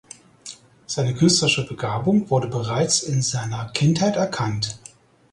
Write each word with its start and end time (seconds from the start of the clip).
Seine 0.87 1.13
künstlerische 1.13 1.67
Begabung 1.67 2.27
wurde 2.31 2.47
bereits 2.47 3.03
in 3.03 3.21
seiner 3.21 3.65
Kindheit 3.71 4.15
erkannt. 4.15 4.79